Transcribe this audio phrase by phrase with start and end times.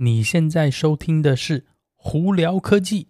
[0.00, 1.60] 你现在收听的是
[1.96, 3.04] 《胡聊科技》。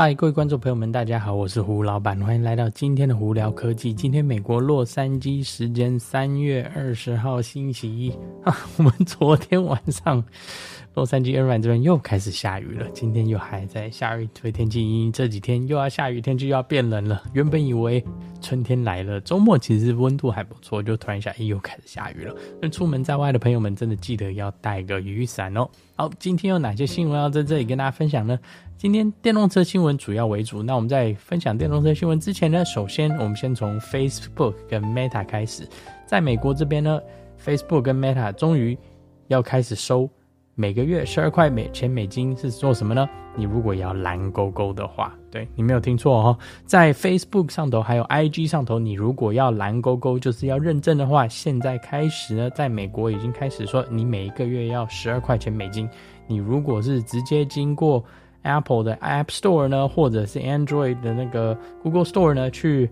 [0.00, 3.92] 嗨，各位观众朋友们，大家好，我是胡老板，欢迎来到今天的《胡聊科技》。
[3.96, 8.12] 今天美国洛杉矶时间三月二十号星期一
[8.44, 10.22] 啊，我们昨天晚上。
[10.94, 17.22] 洛杉矶、尔湾这边又开始下雨了，今天又还在下雨，所以天气阴，这几天又要下雨，天气又要变冷了。
[17.32, 18.02] 原本以为
[18.40, 22.34] 春天来了，周末其实温度还不错，就突然一下，哎，又开始下雨了。
[22.60, 25.68] 那出门在外的朋友们，真的记得要带个雨伞哦。
[25.94, 28.38] 好，今天有哪些新闻要在这里跟大家分享呢？
[28.78, 30.62] 今天电动车新闻主要为主。
[30.62, 35.68] 那我们在分享电动车新闻之前呢，首先我们先从 Facebook 跟 Meta 开始。
[36.06, 37.00] 在美国这边呢
[37.44, 38.78] ，Facebook 跟 Meta 终于
[39.26, 40.08] 要开始收。
[40.54, 43.08] 每个月十二块美钱美金是做什么呢？
[43.34, 55.88] 你如果要蓝勾勾的话，对，你没有听错哦，在 Facebook 上头还有 IG 上头，你如果要蓝勾勾，就是要认证的话，现在开始呢，在美国已经开始说，你每一个月要十二块钱美金。
[56.28, 58.04] 你如果是直接经过
[58.42, 62.90] Apple 的 App Store 呢，或者是 Android 的那个 Google Store 呢，去。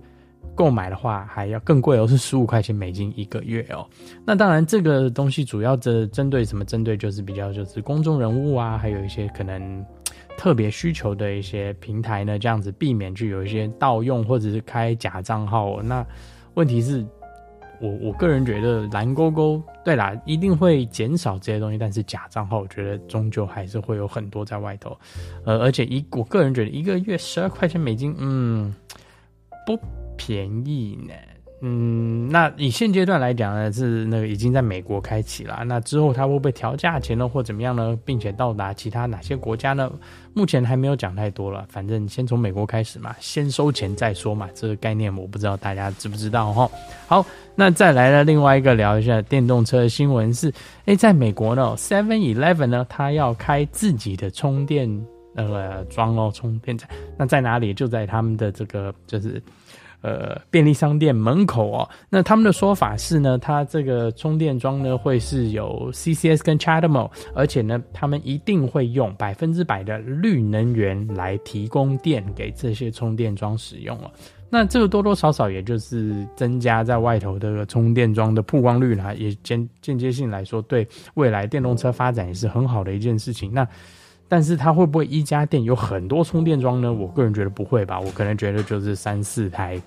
[0.55, 3.87] 购买的话还要更贵哦，是十五块钱美金一个月哦。
[4.25, 6.65] 那当然，这个东西主要的针对什么？
[6.65, 9.85] 针对就是比较就是公众人物啊，还有一些可能
[10.39, 15.83] 特别需求的一些平台呢，这样子避免去有一些盗用或者是开假账号。
[15.83, 16.07] 那
[16.55, 17.05] 问题是，
[17.81, 24.99] 我我个人觉得蓝勾勾对啦，一定会减少这些东西，但是假账号我觉得终究还是会有很多在外头。
[25.45, 28.75] 呃，而且一我个人觉得一个月十二块钱美金，嗯，
[29.67, 29.79] 不。
[30.19, 31.13] 便宜呢，
[31.63, 35.65] 嗯，那以现阶段来讲呢，是那个已经在美国开启了。
[35.65, 37.99] 那之后它会不会调价钱呢，或怎么样呢？
[38.05, 39.91] 并且到达其他哪些国家呢？
[40.35, 41.65] 目前还没有讲太多了。
[41.71, 44.51] 反正先从美国开始嘛，先收钱再说嘛。
[44.55, 46.71] 这个概念我不知道大家知不知道哈。
[47.07, 47.25] 好，
[47.55, 50.53] 那再来了另外一个聊一下电动车的新闻是，
[50.85, 54.87] 诶，在美国呢，Seven Eleven 呢，它要开自己的充电
[55.33, 56.87] 那个桩哦，充电站。
[57.17, 57.73] 那在哪里？
[57.73, 59.43] 就在他们的这个就是。
[60.07, 74.09] 呃，便利商店门口哦，那他们的说法是呢，它这个充电桩呢会是有 CCS 跟 CHAdeMO，而且呢，他们一定会用百分之百的绿能源来提供电给这些充电桩使用哦。
[74.49, 83.53] 那这个多多少少也就是增加在外头的充电桩的曝光率啦，也间间接性来说，对未来电动车发展也是很好的一件事情。
[83.53, 83.67] 那
[84.29, 86.93] 但是它会不会一家店有很多充电桩呢？
[86.93, 89.81] 我个人觉得不会吧，我可能觉得就是三四台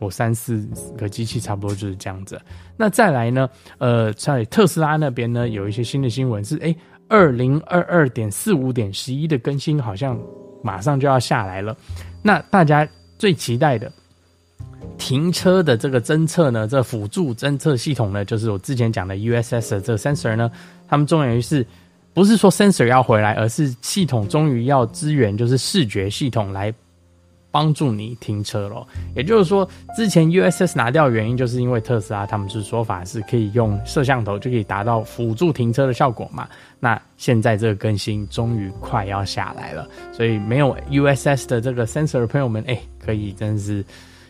[0.00, 0.66] 或三四
[0.98, 2.40] 个机器差不多就是这样子。
[2.76, 3.48] 那再来呢？
[3.78, 6.76] 呃，在特斯拉那边呢，有一些新的新闻是，诶，
[7.08, 10.18] 二零二二点四五点十一的更新好像
[10.60, 11.76] 马上就要下来了。
[12.20, 13.92] 那大家最期待的
[14.98, 20.50] 停车的这个侦测呢，这辅助侦测系统呢，就是我之前讲的 USS 的这个 sensor 呢，
[20.88, 21.64] 他们终于是。
[22.14, 26.72] 不是说 sensor 要回来，而是系统终于要支援，就是视觉系统来
[27.50, 28.86] 帮助你停车咯。
[29.16, 36.48] 也就是说，之前 USS 拿掉的原因，就是因为特斯拉他们是说法是可以用摄像头就可以达到辅助停车的效果嘛。
[36.78, 43.84] 那现在这个更新终于快要下来了，所以没有 USS 的这个 sensor 的朋友们，哎，可以真是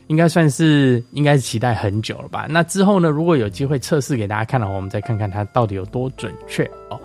[0.07, 2.47] 应该算是应该是期待很久了吧？
[2.49, 6.99] 那之后呢，如果有机会测试给大家看的话，我们再看看它到底有多准确哦。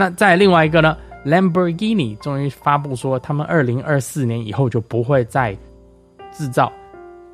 [0.00, 0.96] 那再另外一个呢
[1.26, 5.54] ，Lamborghini 终于发布说，他们二零二四年以后就不会再
[6.32, 6.72] 制造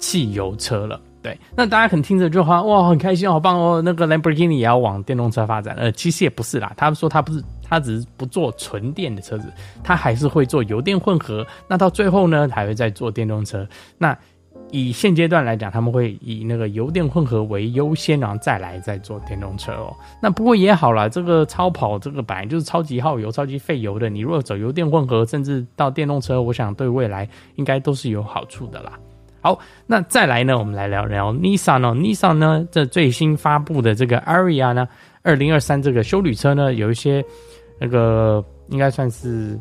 [0.00, 1.00] 汽油车了。
[1.22, 3.80] 对，那大家可能听着就好哇，很开心，好棒哦。
[3.84, 6.72] 那个 Lamborghini 也要往电动车发展，呃，其实也不是啦。
[6.76, 9.48] 他们说他不是，他只是不做纯电的车子，
[9.84, 11.46] 他还是会做油电混合。
[11.68, 13.64] 那到最后呢，还会再做电动车。
[13.96, 14.18] 那
[14.70, 19.94] 以现阶段来讲，他们会以那个油电混合为优先，然后再来再做电动车哦。
[20.20, 24.10] 那不过也好啦，这个超跑这个本来就是超级耗油、超级费油的。
[24.10, 28.98] 你如果走油电混合，甚至到电动车，我想对未来应该都是有好处的啦。
[29.40, 31.94] 好，那再来呢，我们来聊聊 Nissan 哦。
[31.94, 34.88] Nissan 呢，这最新发布的这个 Aria 呢，
[35.22, 37.24] 二零二三这个休旅车呢，有一些
[37.78, 39.58] 那个应该算是。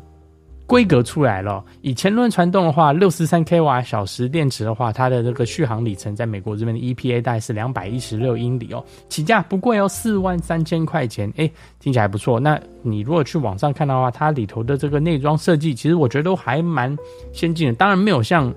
[0.68, 12.40] 规格出来了，以前轮传动的话，六十三 k 瓦小时电池的话，它的这个续航里程在美国这边的 EPA 大概是两百一十六英里哦，起价不贵哦，四万三千块钱，哎，听起来不错。
[12.40, 16.98] 那你如果去网上看的话，它里头的这个内装设计，其实我觉得都还蛮
[17.32, 18.52] 先进的，当然没有像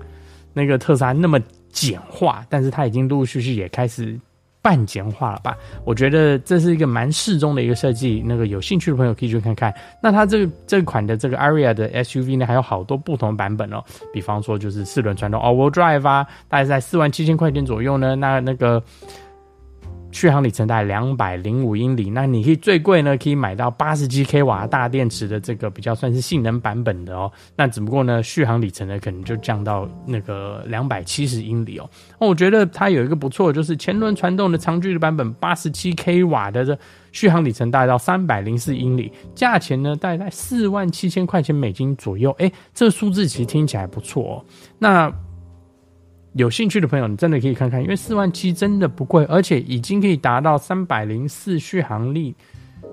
[0.53, 1.39] 那个特斯拉那么
[1.71, 4.19] 简化，但是它已经陆陆续续也开始
[4.61, 5.57] 半简化了吧？
[5.85, 8.23] 我觉得这是一个蛮适中的一个设计。
[8.25, 9.73] 那个有兴趣的朋友可以去看看。
[10.01, 13.83] 那它这这款的这个 Aria 的 SUV 呢，还有好多不同版本哦。
[14.13, 18.15] 比方说就是四轮传动 All-Wheel Drive 啊，大概在四万七千块钱左右呢。
[18.15, 18.83] 那那个。
[20.19, 27.31] 续航里程大概两百零五英里，那你可以最贵呢，可以买到八十七 k 瓦大电池的这个比较算是性能版本的哦。
[27.55, 31.89] 那只不过呢，续航里程呢可能就降到那个两百七十英里哦。
[32.19, 36.77] 那我觉得它有一个不错，就是前轮传动的长距离版本，八十七 k 瓦的这
[37.13, 42.29] 续航里程大概到三百零四英里，价钱呢大概在四万七千块钱美金左右。
[42.39, 44.45] 哎，这数字其实听起来不错哦。
[44.79, 45.09] 那
[46.33, 52.35] 有兴趣的朋友，你真的可以看看，因为四万七真的不贵，而且已经可以达到三百零四续航力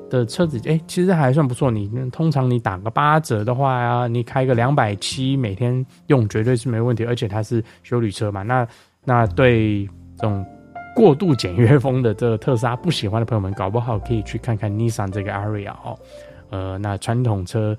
[0.09, 1.71] 的车子，哎，其实还算不错。
[1.71, 8.43] 你通常你打个八折的话呀，你开个两百七每天用绝对是没问题，而且它是休旅车嘛。
[8.43, 8.67] 那
[9.05, 9.87] 那对
[10.17, 10.45] 这种
[10.95, 15.99] 过度简约风的这个特斯拉不喜欢的朋友们，搞不好可以去看看 Nissan 这个 Ariya 哦。
[16.49, 17.77] 呃，那传统车。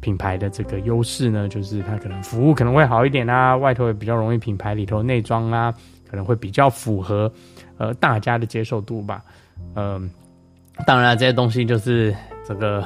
[0.00, 5.74] 品牌的这个优势呢，就是它可能服务可能会好一点啊，外头也比较容易，品牌里头内装啊，
[6.08, 7.32] 可能会比较符合
[7.76, 9.22] 呃大家的接受度吧。
[9.74, 10.10] 嗯、
[10.86, 12.14] 当然这些东西就是
[12.46, 12.84] 这个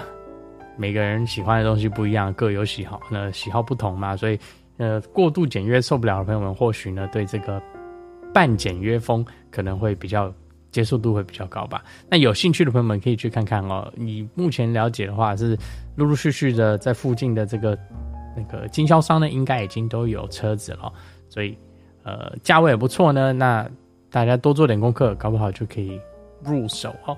[0.77, 4.39] 每个人喜欢的东西不一样，各有喜好，那喜好不同嘛，所以
[4.79, 7.63] 呃过度简约受不了的朋友们，或许呢对这个
[8.33, 10.33] 半简约风可能会比较。
[10.73, 11.85] 接受度会比较高吧。
[12.09, 13.93] 那有兴趣的朋友们可以去看看哦。
[13.95, 15.57] 你目前了解的话，是
[15.95, 17.79] 陆陆续续的在附近的这个
[18.37, 20.93] 那个经销商呢，应该已经都有车子了。
[21.29, 21.57] 所以
[22.03, 23.33] 呃，价位也不错呢。
[23.33, 23.69] 那
[24.11, 26.01] 大家多做点功课，搞不好就可以
[26.43, 27.17] 入手哦。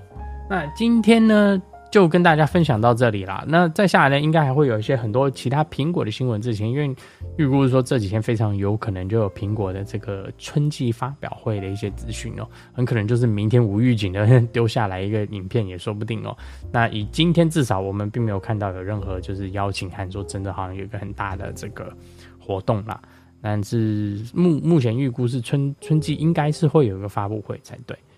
[0.50, 1.60] 那今天呢，
[1.94, 3.44] 就跟大家分享到这里啦。
[3.46, 6.42] 那再下来呢，应该还会有一些很多其他苹果的新闻。
[6.42, 6.92] 之前因为
[7.36, 16.36] 预估是说这几天非常有可能就有苹果的这个春季发表会的一些资讯哦，很可能就是明天无预警的丢下来一个影片也说不定哦。
[16.72, 21.96] 那以今天至少我们并没有看到有任何就是邀请函说真的好像有一个很大的这个
[22.40, 23.00] 活动啦。
[23.40, 27.96] 但是目目前预估是春春季应该是会有一个发布会才对。